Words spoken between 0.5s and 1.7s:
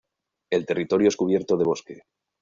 territorio es cubierto de